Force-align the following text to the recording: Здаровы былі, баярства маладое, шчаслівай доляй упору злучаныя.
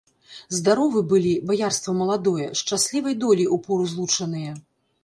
Здаровы 0.59 1.03
былі, 1.11 1.33
баярства 1.51 1.95
маладое, 2.01 2.47
шчаслівай 2.63 3.21
доляй 3.27 3.47
упору 3.61 3.83
злучаныя. 3.95 4.61